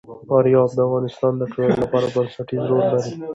فاریاب 0.27 0.69
د 0.75 0.79
افغانستان 0.87 1.33
د 1.37 1.43
ټولنې 1.51 1.75
لپاره 1.83 2.07
بنسټيز 2.15 2.63
رول 2.69 2.83
لري. 2.93 3.11